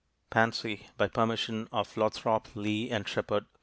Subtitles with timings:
[0.31, 3.59] _Pansy, by permission of Lothrop, Lee & Shepard Co.